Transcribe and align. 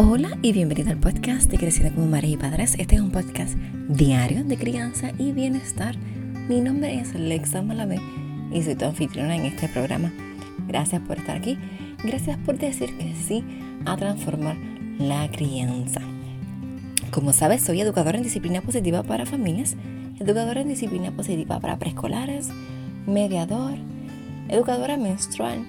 Hola 0.00 0.38
y 0.42 0.52
bienvenido 0.52 0.90
al 0.90 1.00
podcast 1.00 1.50
de 1.50 1.58
Creciendo 1.58 1.92
como 1.92 2.06
Madres 2.06 2.30
y 2.30 2.36
Padres. 2.36 2.76
Este 2.78 2.94
es 2.94 3.00
un 3.00 3.10
podcast 3.10 3.58
diario 3.88 4.44
de 4.44 4.56
crianza 4.56 5.10
y 5.18 5.32
bienestar. 5.32 5.96
Mi 6.48 6.60
nombre 6.60 7.00
es 7.00 7.16
Alexa 7.16 7.62
Malabé 7.62 7.98
y 8.52 8.62
soy 8.62 8.76
tu 8.76 8.84
anfitriona 8.84 9.34
en 9.34 9.46
este 9.46 9.66
programa. 9.66 10.12
Gracias 10.68 11.02
por 11.02 11.18
estar 11.18 11.36
aquí. 11.36 11.58
Gracias 12.04 12.38
por 12.38 12.58
decir 12.58 12.96
que 12.96 13.12
sí 13.16 13.42
a 13.86 13.96
transformar 13.96 14.56
la 15.00 15.28
crianza. 15.32 16.00
Como 17.10 17.32
sabes, 17.32 17.62
soy 17.62 17.80
educadora 17.80 18.18
en 18.18 18.22
disciplina 18.22 18.60
positiva 18.60 19.02
para 19.02 19.26
familias, 19.26 19.74
educadora 20.20 20.60
en 20.60 20.68
disciplina 20.68 21.10
positiva 21.10 21.58
para 21.58 21.76
preescolares, 21.80 22.50
mediador, 23.08 23.74
educadora 24.48 24.96
menstrual, 24.96 25.66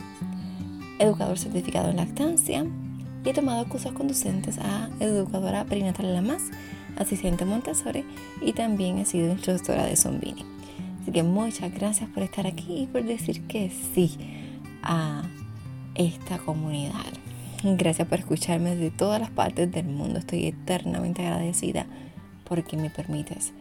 educador 1.00 1.40
certificado 1.40 1.90
en 1.90 1.96
lactancia 1.96 2.64
y 3.24 3.30
he 3.30 3.34
tomado 3.34 3.68
cursos 3.68 3.92
conducentes 3.94 4.58
a 4.60 4.90
educadora 5.00 5.66
perinatal 5.66 6.14
la 6.14 6.22
más, 6.22 6.44
asistente 6.98 7.46
Montessori 7.46 8.06
y 8.42 8.54
también 8.54 8.98
he 8.98 9.06
sido 9.06 9.32
instructora 9.32 9.86
de 9.86 9.96
Zombini. 9.96 10.46
Así 11.02 11.12
que 11.12 11.24
muchas 11.24 11.74
gracias 11.74 12.10
por 12.10 12.24
estar 12.24 12.48
aquí 12.48 12.84
y 12.84 12.88
por 12.88 13.04
decir 13.04 13.42
que 13.48 13.72
sí 13.94 14.18
a 14.84 15.24
esta 15.96 16.38
comunidad. 16.40 17.06
Gracias 17.64 18.08
por 18.08 18.20
escucharme 18.20 18.76
de 18.76 18.90
todas 18.90 19.20
las 19.20 19.32
partes 19.32 19.72
del 19.72 19.86
mundo. 19.86 20.20
Estoy 20.20 20.46
eternamente 20.46 21.26
agradecida 21.26 21.86
porque 22.46 22.78
me 22.78 22.90
permites 22.90 23.54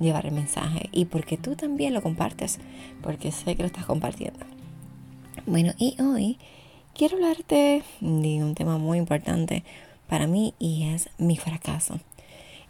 llevar 0.00 0.26
el 0.26 0.32
mensaje 0.32 0.88
y 0.92 1.04
porque 1.04 1.36
tú 1.36 1.54
también 1.54 1.94
lo 1.94 2.02
compartes, 2.02 2.58
porque 3.00 3.30
sé 3.30 3.54
que 3.54 3.62
lo 3.62 3.66
estás 3.66 3.86
compartiendo. 3.86 4.40
Bueno, 5.46 5.72
y 5.78 6.00
hoy 6.00 6.38
quiero 6.94 7.16
hablarte 7.16 7.82
de 8.00 8.44
un 8.44 8.54
tema 8.54 8.78
muy 8.78 8.98
importante 8.98 9.64
para 10.08 10.26
mí 10.26 10.54
y 10.58 10.88
es 10.90 11.10
mi 11.18 11.36
fracaso. 11.36 12.00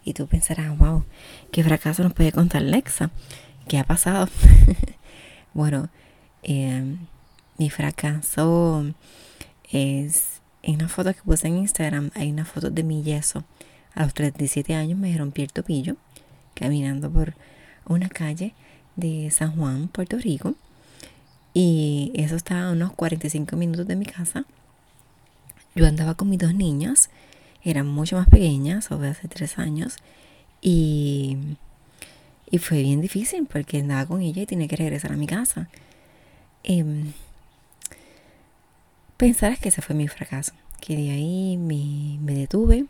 Y 0.04 0.14
tú 0.14 0.26
pensarás, 0.26 0.76
wow, 0.76 1.04
¿qué 1.52 1.62
fracaso 1.62 2.02
nos 2.02 2.14
puede 2.14 2.32
contar 2.32 2.62
Lexa? 2.62 3.10
¿Qué 3.68 3.78
ha 3.78 3.84
pasado? 3.84 4.28
bueno, 5.54 5.88
em, 6.42 6.98
mi 7.58 7.70
fracaso 7.70 8.84
es 9.70 10.40
en 10.62 10.76
una 10.76 10.88
foto 10.88 11.12
que 11.12 11.22
puse 11.22 11.48
en 11.48 11.58
Instagram, 11.58 12.10
hay 12.14 12.30
una 12.30 12.44
foto 12.44 12.70
de 12.70 12.82
mi 12.82 13.02
yeso. 13.02 13.44
A 13.94 14.04
los 14.04 14.14
37 14.14 14.74
años 14.74 14.98
me 14.98 15.16
rompí 15.16 15.42
el 15.42 15.52
topillo 15.52 15.96
caminando 16.54 17.10
por 17.10 17.34
una 17.86 18.08
calle 18.08 18.54
de 18.96 19.30
San 19.30 19.56
Juan, 19.56 19.88
Puerto 19.88 20.18
Rico. 20.18 20.54
Y 21.54 22.12
eso 22.14 22.36
estaba 22.36 22.68
a 22.68 22.72
unos 22.72 22.92
45 22.92 23.56
minutos 23.56 23.86
de 23.86 23.96
mi 23.96 24.04
casa. 24.04 24.44
Yo 25.74 25.86
andaba 25.86 26.14
con 26.14 26.28
mis 26.28 26.38
dos 26.38 26.54
niñas, 26.54 27.10
eran 27.62 27.86
mucho 27.86 28.16
más 28.16 28.28
pequeñas, 28.28 28.90
o 28.90 29.02
hace 29.02 29.28
tres 29.28 29.58
años, 29.58 29.96
y, 30.60 31.38
y 32.50 32.58
fue 32.58 32.82
bien 32.82 33.00
difícil 33.00 33.46
porque 33.46 33.80
andaba 33.80 34.06
con 34.06 34.20
ella 34.20 34.42
y 34.42 34.46
tenía 34.46 34.68
que 34.68 34.76
regresar 34.76 35.12
a 35.12 35.16
mi 35.16 35.26
casa. 35.26 35.68
Eh, 36.64 37.04
que 39.16 39.68
ese 39.68 39.80
fue 39.80 39.94
mi 39.94 40.06
fracaso, 40.08 40.52
que 40.80 40.96
de 40.96 41.10
ahí 41.10 41.56
me, 41.56 42.18
me 42.20 42.34
detuve 42.34 42.84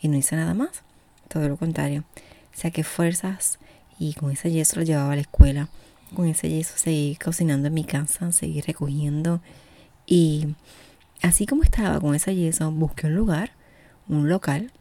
y 0.00 0.08
no 0.08 0.16
hice 0.16 0.36
nada 0.36 0.54
más, 0.54 0.82
todo 1.28 1.48
lo 1.48 1.56
contrario, 1.56 2.04
saqué 2.52 2.84
fuerzas 2.84 3.58
y 3.98 4.14
con 4.14 4.30
ese 4.30 4.52
yeso 4.52 4.76
lo 4.76 4.82
llevaba 4.82 5.12
a 5.12 5.16
la 5.16 5.22
escuela 5.22 5.68
con 6.14 6.26
ese 6.26 6.48
yeso 6.48 6.74
seguí 6.76 7.16
cocinando 7.16 7.68
en 7.68 7.74
mi 7.74 7.84
casa, 7.84 8.32
seguí 8.32 8.60
recogiendo 8.60 9.40
y 10.06 10.54
así 11.22 11.46
como 11.46 11.62
estaba 11.62 12.00
con 12.00 12.14
ese 12.14 12.34
yeso, 12.34 12.70
busqué 12.70 13.06
un 13.06 13.14
lugar, 13.14 13.52
un 14.08 14.28
local 14.28 14.72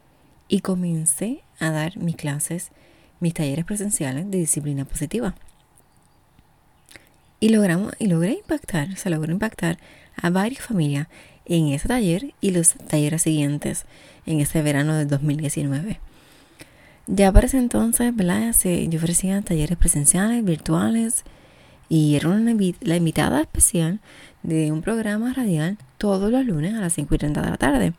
y 0.48 0.62
comencé 0.62 1.44
a 1.60 1.72
dar 1.72 1.98
mis 1.98 2.16
clases, 2.16 2.72
mis 3.20 3.34
talleres 3.34 3.66
presenciales 3.66 4.30
de 4.30 4.40
disciplina 4.40 4.86
positiva. 4.86 5.36
Y 7.40 7.50
logramos 7.50 7.94
y 8.00 8.08
logré 8.08 8.34
impactar, 8.34 8.96
se 8.98 9.10
logró 9.10 9.32
impactar 9.32 9.78
a 10.16 10.30
varias 10.30 10.64
familias 10.64 11.08
en 11.46 11.70
ese 11.70 11.88
taller 11.88 12.34
y 12.42 12.52
los 12.52 12.74
talleres 12.74 13.24
siguientes 13.24 13.86
en 14.26 14.42
ese 14.42 14.62
verano 14.62 14.96
del 14.96 15.08
2019. 15.08 16.00
Ya 17.14 17.30
para 17.30 17.48
ese 17.48 17.58
entonces, 17.58 18.16
¿verdad? 18.16 18.56
yo 18.64 18.98
ofrecía 18.98 19.42
talleres 19.42 19.78
presenciales, 19.78 20.46
virtuales, 20.46 21.26
y 21.90 22.16
era 22.16 22.30
la 22.30 22.96
invitada 22.96 23.42
especial 23.42 24.00
de 24.44 24.72
un 24.72 24.82
programa 24.82 25.34
radial 25.34 25.78
todos 25.98 26.32
los 26.32 26.46
lunes 26.46 26.74
a 26.74 26.80
las 26.80 26.94
5 26.94 27.14
y 27.14 27.18
30 27.18 27.42
de 27.42 27.50
la 27.50 27.58
tarde. 27.58 27.94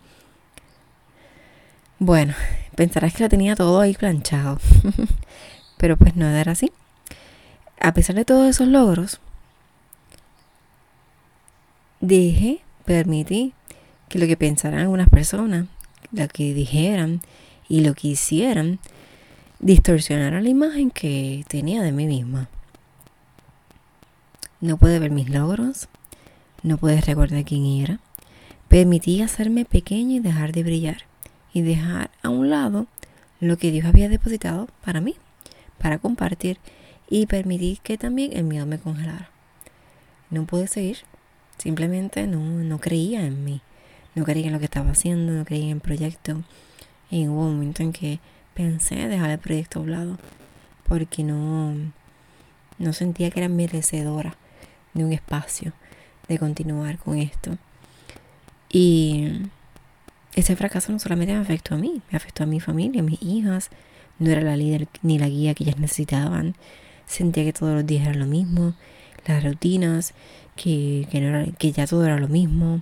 Bueno, 1.98 2.32
pensarás 2.74 3.12
que 3.12 3.22
lo 3.22 3.28
tenía 3.28 3.54
todo 3.54 3.80
ahí 3.80 3.92
planchado, 3.92 4.58
pero 5.76 5.98
pues 5.98 6.16
no 6.16 6.26
era 6.26 6.52
así. 6.52 6.72
A 7.80 7.92
pesar 7.92 8.16
de 8.16 8.24
todos 8.24 8.48
esos 8.48 8.68
logros, 8.68 9.20
dije, 12.00 12.62
permití 12.86 13.52
que 14.08 14.18
lo 14.18 14.26
que 14.26 14.38
pensaran 14.38 14.80
algunas 14.80 15.10
personas, 15.10 15.66
lo 16.12 16.26
que 16.28 16.54
dijeran 16.54 17.20
y 17.68 17.82
lo 17.82 17.92
que 17.92 18.08
hicieran, 18.08 18.78
distorsionara 19.62 20.40
la 20.40 20.48
imagen 20.48 20.90
que 20.90 21.44
tenía 21.48 21.82
de 21.82 21.92
mí 21.92 22.06
misma. 22.06 22.48
No 24.60 24.76
pude 24.76 24.98
ver 24.98 25.10
mis 25.10 25.30
logros, 25.30 25.88
no 26.62 26.76
pude 26.78 27.00
recordar 27.00 27.44
quién 27.44 27.64
era. 27.64 28.00
Permití 28.68 29.22
hacerme 29.22 29.64
pequeña 29.64 30.16
y 30.16 30.20
dejar 30.20 30.52
de 30.52 30.64
brillar 30.64 30.98
y 31.52 31.62
dejar 31.62 32.10
a 32.22 32.28
un 32.28 32.50
lado 32.50 32.86
lo 33.40 33.56
que 33.56 33.70
Dios 33.70 33.86
había 33.86 34.08
depositado 34.08 34.68
para 34.84 35.00
mí, 35.00 35.14
para 35.78 35.98
compartir 35.98 36.58
y 37.08 37.26
permití 37.26 37.78
que 37.82 37.98
también 37.98 38.36
el 38.36 38.44
miedo 38.44 38.66
me 38.66 38.78
congelara. 38.78 39.30
No 40.30 40.44
pude 40.44 40.66
seguir, 40.66 40.98
simplemente 41.58 42.26
no, 42.26 42.40
no 42.40 42.78
creía 42.80 43.24
en 43.24 43.44
mí, 43.44 43.60
no 44.14 44.24
creía 44.24 44.46
en 44.46 44.54
lo 44.54 44.58
que 44.58 44.64
estaba 44.64 44.90
haciendo, 44.90 45.32
no 45.32 45.44
creía 45.44 45.66
en 45.66 45.72
el 45.72 45.80
proyecto. 45.80 46.42
Y 47.10 47.28
hubo 47.28 47.46
un 47.46 47.54
momento 47.54 47.82
en 47.82 47.92
que 47.92 48.18
pensé 48.54 49.08
dejar 49.08 49.30
el 49.30 49.38
proyecto 49.38 49.78
a 49.78 49.82
un 49.82 49.90
lado 49.90 50.18
porque 50.86 51.22
no, 51.22 51.74
no 52.78 52.92
sentía 52.92 53.30
que 53.30 53.40
era 53.40 53.48
merecedora 53.48 54.36
de 54.94 55.04
un 55.04 55.12
espacio 55.12 55.72
de 56.28 56.38
continuar 56.38 56.98
con 56.98 57.18
esto. 57.18 57.56
Y 58.70 59.42
ese 60.34 60.56
fracaso 60.56 60.92
no 60.92 60.98
solamente 60.98 61.34
me 61.34 61.40
afectó 61.40 61.74
a 61.74 61.78
mí, 61.78 62.02
me 62.10 62.16
afectó 62.16 62.44
a 62.44 62.46
mi 62.46 62.60
familia, 62.60 63.02
a 63.02 63.04
mis 63.04 63.22
hijas. 63.22 63.70
No 64.18 64.30
era 64.30 64.40
la 64.40 64.56
líder 64.56 64.88
ni 65.02 65.18
la 65.18 65.28
guía 65.28 65.54
que 65.54 65.64
ellas 65.64 65.78
necesitaban. 65.78 66.54
Sentía 67.06 67.44
que 67.44 67.52
todos 67.52 67.74
los 67.74 67.86
días 67.86 68.06
era 68.06 68.14
lo 68.14 68.26
mismo, 68.26 68.74
las 69.26 69.44
rutinas, 69.44 70.14
que, 70.56 71.06
que, 71.58 71.72
ya 71.72 71.86
todo 71.86 72.04
era 72.04 72.18
lo 72.18 72.28
mismo. 72.28 72.80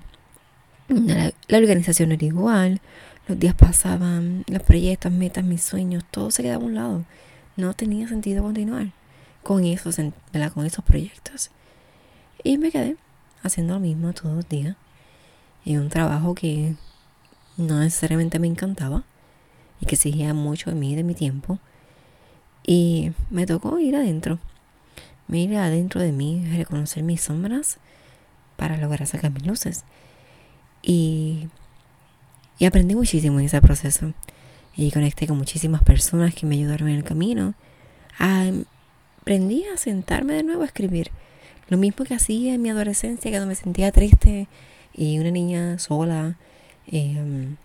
La 0.89 1.59
organización 1.59 2.13
era 2.13 2.25
igual, 2.25 2.81
los 3.31 3.39
días 3.39 3.55
pasaban, 3.55 4.45
los 4.49 4.61
proyectos, 4.63 5.13
metas, 5.13 5.45
mis 5.45 5.63
sueños, 5.63 6.05
todo 6.11 6.33
se 6.33 6.43
quedaba 6.43 6.65
a 6.65 6.67
un 6.67 6.75
lado. 6.75 7.05
No 7.57 7.75
tenía 7.75 8.09
sentido 8.09 8.43
continuar 8.43 8.89
con 9.45 9.65
esos, 9.65 9.99
con 10.53 10.67
esos 10.67 10.85
proyectos. 10.85 11.51
Y 12.43 12.59
me 12.59 12.73
quedé 12.73 12.97
haciendo 13.45 13.75
lo 13.75 13.81
mismo 13.81 14.13
todos 14.13 14.35
los 14.35 14.49
días. 14.49 14.77
En 15.65 15.79
un 15.79 15.91
trabajo 15.91 16.35
que 16.35 16.75
no 17.57 17.79
necesariamente 17.79 18.41
me 18.41 18.49
encantaba 18.49 19.05
y 19.81 19.87
que 19.87 19.95
exigía 19.95 20.35
mucho 20.35 20.71
de 20.71 20.77
mí, 20.77 20.97
de 20.97 21.05
mi 21.05 21.15
tiempo. 21.15 21.61
Y 22.67 23.13
me 23.31 23.47
tocó 23.47 23.79
ir 23.79 23.95
adentro. 23.95 24.41
Ir 25.29 25.57
adentro 25.57 26.01
de 26.01 26.11
mí, 26.11 26.45
reconocer 26.57 27.05
mis 27.05 27.21
sombras 27.21 27.79
para 28.57 28.77
lograr 28.77 29.07
sacar 29.07 29.31
mis 29.31 29.47
luces. 29.47 29.85
Y 30.83 31.49
y 32.61 32.67
aprendí 32.67 32.95
muchísimo 32.95 33.41
en 33.41 33.47
ese 33.47 33.61
proceso. 33.61 34.13
Y 34.77 34.93
conecté 34.93 35.27
con 35.27 35.39
muchísimas 35.39 35.83
personas 35.83 36.35
que 36.35 36.47
me 36.47 36.55
ayudaron 36.55 36.89
en 36.91 36.97
el 36.97 37.05
camino. 37.05 37.55
aprendí 38.19 39.65
a 39.65 39.79
sentarme 39.79 40.35
de 40.35 40.43
nuevo 40.43 40.63
a 40.63 40.67
escribir. 40.67 41.11
Lo 41.69 41.79
mismo 41.79 42.05
que 42.05 42.15
hacía 42.15 42.55
en 42.55 42.63
mi 42.63 42.69
adolescencia, 42.69 43.31
cuando 43.31 43.47
me 43.47 43.55
sentía 43.55 43.91
triste 43.93 44.47
y 44.93 45.19
una 45.19 45.31
niña 45.31 45.79
sola, 45.79 46.37
em, 46.87 47.57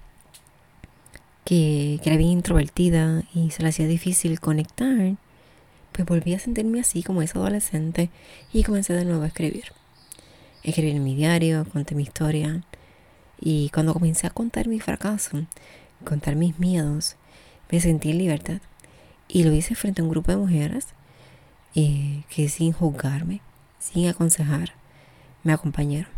que, 1.44 2.00
que 2.02 2.10
era 2.10 2.18
bien 2.18 2.32
introvertida 2.32 3.24
y 3.34 3.52
se 3.52 3.64
le 3.64 3.70
hacía 3.70 3.88
difícil 3.88 4.40
conectar. 4.40 5.18
Pues 5.92 6.08
volví 6.08 6.34
a 6.34 6.40
sentirme 6.40 6.80
así 6.80 7.04
como 7.04 7.22
esa 7.22 7.40
adolescente 7.40 8.10
y 8.54 8.64
comencé 8.64 8.94
de 8.94 9.04
nuevo 9.04 9.24
a 9.24 9.28
escribir. 9.28 9.66
Escribí 10.64 10.92
en 10.92 11.04
mi 11.04 11.16
diario, 11.16 11.66
conté 11.66 11.96
mi 11.96 12.04
historia 12.04 12.64
y 13.40 13.70
cuando 13.70 13.94
comencé 13.94 14.28
a 14.28 14.32
contar 14.32 14.68
mi 14.68 14.80
fracaso, 14.80 15.46
contar 16.04 16.36
mis 16.36 16.60
miedos, 16.60 17.16
me 17.72 17.80
sentí 17.80 18.12
en 18.12 18.18
libertad. 18.18 18.62
Y 19.28 19.44
lo 19.44 19.54
hice 19.54 19.76
frente 19.76 20.02
a 20.02 20.04
un 20.04 20.12
grupo 20.12 20.32
de 20.32 20.38
mujeres 20.38 20.88
eh, 21.74 22.24
que 22.30 22.48
sin 22.48 22.72
juzgarme, 22.72 23.42
sin 23.80 24.08
aconsejar, 24.08 24.74
me 25.44 25.54
acompañaron. 25.54 26.14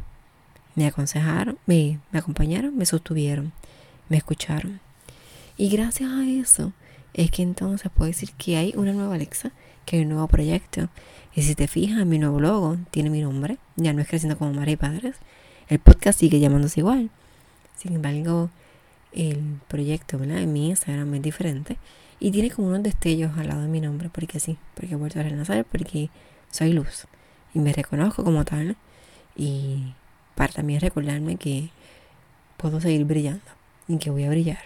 Me 0.76 0.86
aconsejaron, 0.86 1.58
me, 1.66 2.00
me 2.12 2.20
acompañaron, 2.20 2.78
me 2.78 2.86
sostuvieron, 2.86 3.52
me 4.10 4.18
escucharon. 4.18 4.80
Y 5.58 5.70
gracias 5.70 6.12
a 6.12 6.28
eso 6.28 6.74
es 7.16 7.32
que 7.32 7.42
entonces 7.42 7.92
puedo 7.92 8.08
decir 8.08 8.32
que 8.38 8.58
hay 8.58 8.74
una 8.76 8.94
nueva 8.94 9.16
Alexa, 9.16 9.52
que 9.86 9.96
hay 9.96 10.04
un 10.04 10.10
nuevo 10.10 10.28
proyecto. 10.28 10.90
Y 11.34 11.42
si 11.42 11.56
te 11.56 11.68
fijas, 11.68 12.06
mi 12.06 12.20
nuevo 12.20 12.40
logo 12.40 12.78
tiene 12.92 13.10
mi 13.10 13.22
nombre, 13.22 13.58
ya 13.76 13.94
no 13.94 14.02
es 14.02 14.08
creciendo 14.08 14.38
como 14.38 14.54
madre 14.54 14.74
y 14.74 14.76
padres. 14.76 15.16
El 15.70 15.80
podcast 15.80 16.20
sigue 16.20 16.40
llamándose 16.40 16.80
igual. 16.80 17.10
Sin 17.78 17.94
embargo, 17.94 18.50
el 19.12 19.60
proyecto 19.68 20.18
¿verdad? 20.18 20.40
en 20.40 20.54
mi 20.54 20.70
Instagram 20.70 21.14
es 21.16 21.22
diferente. 21.22 21.78
Y 22.20 22.32
tiene 22.32 22.50
como 22.50 22.70
unos 22.70 22.84
destellos 22.84 23.38
al 23.38 23.48
lado 23.48 23.62
de 23.62 23.68
mi 23.68 23.82
nombre, 23.82 24.10
porque 24.10 24.40
sí, 24.40 24.58
porque 24.74 24.94
he 24.94 24.98
vuelto 24.98 25.20
a 25.20 25.24
renacer, 25.24 25.66
porque 25.66 26.10
soy 26.52 26.74
luz. 26.74 27.06
Y 27.54 27.60
me 27.60 27.74
reconozco 27.74 28.24
como 28.24 28.46
tal. 28.46 28.78
Y 29.36 29.94
para 30.36 30.54
también 30.54 30.80
recordarme 30.80 31.36
que 31.36 31.70
puedo 32.58 32.80
seguir 32.80 33.06
brillando 33.06 33.46
y 33.88 33.98
que 33.98 34.10
voy 34.10 34.24
a 34.24 34.30
brillar. 34.30 34.60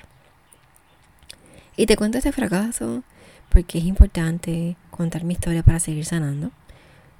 Y 1.76 1.88
te 1.88 1.98
cuento 1.98 2.18
este 2.18 2.32
fracaso 2.32 3.04
porque 3.50 3.80
es 3.80 3.86
importante 3.86 4.78
contar 4.92 5.24
mi 5.24 5.34
historia 5.34 5.64
para 5.64 5.80
seguir 5.80 6.06
sanando. 6.06 6.52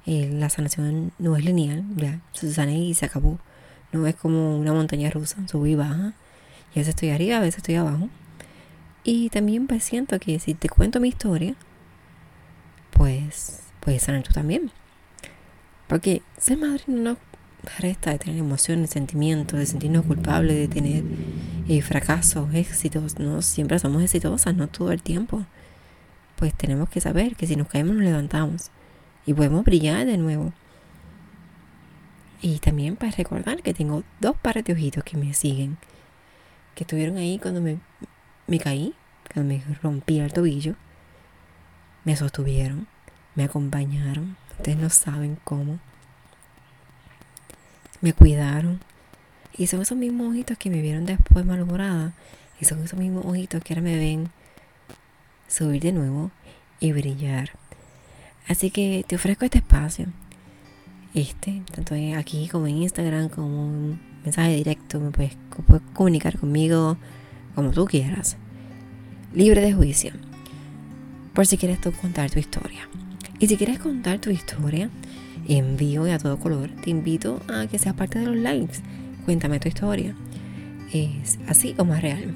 Eh, 0.06 0.30
la 0.32 0.48
sanación 0.50 1.12
no 1.18 1.36
es 1.36 1.44
lineal, 1.44 1.84
ya 1.96 2.20
se 2.32 2.46
y 2.72 2.94
se 2.94 3.06
acabó. 3.06 3.38
No 3.92 4.06
es 4.06 4.14
como 4.14 4.58
una 4.58 4.72
montaña 4.72 5.10
rusa, 5.10 5.36
sube 5.48 5.70
y 5.70 5.74
baja. 5.74 6.14
Y 6.74 6.78
a 6.78 6.80
veces 6.80 6.88
estoy 6.88 7.10
arriba, 7.10 7.36
a 7.36 7.40
veces 7.40 7.58
estoy 7.58 7.74
abajo. 7.76 8.08
Y 9.04 9.30
también 9.30 9.66
pues 9.66 9.84
siento 9.84 10.18
que 10.18 10.38
si 10.38 10.54
te 10.54 10.68
cuento 10.68 11.00
mi 11.00 11.08
historia, 11.08 11.54
pues 12.92 13.60
puedes 13.80 14.02
sanar 14.02 14.22
tú 14.22 14.32
también. 14.32 14.70
Porque 15.88 16.22
ser 16.38 16.58
madre 16.58 16.84
no 16.86 17.16
resta 17.78 18.10
de 18.10 18.18
tener 18.18 18.38
emociones, 18.38 18.90
sentimientos, 18.90 19.58
de 19.58 19.66
sentirnos 19.66 20.04
culpables, 20.06 20.56
de 20.56 20.68
tener 20.68 21.04
eh, 21.68 21.82
fracasos, 21.82 22.52
éxitos. 22.54 23.18
No 23.18 23.42
siempre 23.42 23.78
somos 23.78 24.02
exitosas, 24.02 24.54
no 24.54 24.68
todo 24.68 24.92
el 24.92 25.02
tiempo. 25.02 25.44
Pues 26.36 26.54
tenemos 26.54 26.88
que 26.88 27.00
saber 27.00 27.36
que 27.36 27.46
si 27.46 27.56
nos 27.56 27.68
caemos 27.68 27.94
nos 27.96 28.04
levantamos 28.04 28.70
y 29.26 29.34
podemos 29.34 29.64
brillar 29.64 30.06
de 30.06 30.16
nuevo. 30.16 30.52
Y 32.42 32.58
también 32.58 32.96
para 32.96 33.12
recordar 33.12 33.62
que 33.62 33.72
tengo 33.72 34.02
dos 34.20 34.36
pares 34.36 34.64
de 34.64 34.72
ojitos 34.72 35.04
que 35.04 35.16
me 35.16 35.32
siguen, 35.32 35.78
que 36.74 36.82
estuvieron 36.82 37.16
ahí 37.16 37.38
cuando 37.38 37.60
me, 37.60 37.78
caí, 38.58 38.94
cuando 39.32 39.54
me 39.54 39.62
rompí 39.80 40.18
el 40.18 40.32
tobillo, 40.32 40.74
me 42.04 42.16
sostuvieron, 42.16 42.88
me 43.36 43.44
acompañaron, 43.44 44.36
ustedes 44.58 44.76
no 44.76 44.90
saben 44.90 45.38
cómo 45.44 45.78
me 48.00 48.12
cuidaron. 48.12 48.80
Y 49.56 49.68
son 49.68 49.82
esos 49.82 49.96
mismos 49.96 50.30
ojitos 50.30 50.58
que 50.58 50.70
me 50.70 50.82
vieron 50.82 51.06
después 51.06 51.46
malhumorada. 51.46 52.12
Y 52.60 52.64
son 52.64 52.82
esos 52.82 52.98
mismos 52.98 53.24
ojitos 53.24 53.62
que 53.62 53.72
ahora 53.72 53.82
me 53.82 53.96
ven 53.96 54.30
subir 55.46 55.82
de 55.82 55.92
nuevo 55.92 56.30
y 56.80 56.92
brillar. 56.92 57.50
Así 58.48 58.70
que 58.70 59.04
te 59.06 59.16
ofrezco 59.16 59.44
este 59.44 59.58
espacio. 59.58 60.08
Este, 61.14 61.62
tanto 61.74 61.94
aquí 62.16 62.48
como 62.48 62.66
en 62.66 62.82
Instagram, 62.82 63.28
como 63.28 63.66
un 63.66 64.00
mensaje 64.24 64.56
directo. 64.56 65.00
Me 65.00 65.10
puedes, 65.10 65.36
puedes 65.66 65.82
comunicar 65.92 66.38
conmigo 66.38 66.96
como 67.54 67.70
tú 67.70 67.84
quieras. 67.84 68.36
Libre 69.34 69.60
de 69.60 69.72
juicio. 69.72 70.12
Por 71.34 71.46
si 71.46 71.56
quieres 71.56 71.80
tú 71.80 71.92
contar 71.92 72.30
tu 72.30 72.38
historia. 72.38 72.88
Y 73.38 73.46
si 73.46 73.56
quieres 73.56 73.78
contar 73.78 74.20
tu 74.20 74.30
historia, 74.30 74.88
en 75.48 75.76
vivo 75.76 76.06
y 76.06 76.10
a 76.10 76.18
todo 76.18 76.38
color, 76.38 76.70
te 76.82 76.90
invito 76.90 77.40
a 77.48 77.66
que 77.66 77.78
seas 77.78 77.94
parte 77.94 78.18
de 78.18 78.26
los 78.26 78.36
lives. 78.36 78.82
Cuéntame 79.24 79.58
tu 79.60 79.68
historia. 79.68 80.14
Es 80.92 81.38
así 81.48 81.74
o 81.78 81.84
más 81.84 82.02
real. 82.02 82.34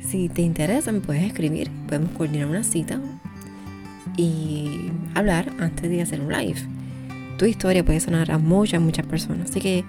Si 0.00 0.28
te 0.28 0.42
interesa, 0.42 0.92
me 0.92 1.00
puedes 1.00 1.22
escribir. 1.24 1.70
Podemos 1.86 2.10
coordinar 2.12 2.48
una 2.48 2.64
cita 2.64 3.00
y 4.16 4.90
hablar 5.14 5.52
antes 5.58 5.88
de 5.88 6.02
hacer 6.02 6.20
un 6.20 6.32
live. 6.32 6.60
Tu 7.42 7.46
historia 7.46 7.84
puede 7.84 7.98
sonar 7.98 8.30
a 8.30 8.38
muchas, 8.38 8.80
muchas 8.80 9.04
personas. 9.04 9.50
Así 9.50 9.60
que, 9.60 9.84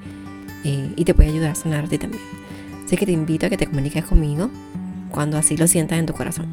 eh, 0.63 0.91
y 0.95 1.05
te 1.05 1.13
puede 1.13 1.29
ayudar 1.29 1.51
a 1.51 1.55
sonar 1.55 1.85
a 1.85 1.87
ti 1.87 1.99
también. 1.99 2.23
Así 2.83 2.97
que 2.97 3.05
te 3.05 3.11
invito 3.11 3.45
a 3.45 3.49
que 3.51 3.57
te 3.57 3.67
comuniques 3.67 4.03
conmigo 4.05 4.49
cuando 5.11 5.37
así 5.37 5.55
lo 5.55 5.67
sientas 5.67 5.99
en 5.99 6.07
tu 6.07 6.13
corazón. 6.13 6.47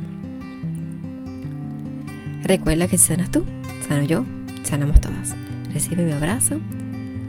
Recuerda 2.43 2.87
que 2.87 2.99
si 2.99 3.07
sanas 3.07 3.31
tú, 3.31 3.47
sano 3.89 4.03
yo 4.03 4.27
sanamos 4.63 5.01
todas. 5.01 5.35
Recibe 5.73 6.05
mi 6.05 6.13
abrazo 6.13 6.61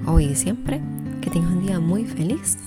hoy 0.06 0.26
y 0.26 0.36
siempre. 0.36 0.82
Que 1.22 1.30
tengas 1.30 1.54
un 1.54 1.66
día 1.66 1.80
muy 1.80 2.04
feliz 2.04 2.58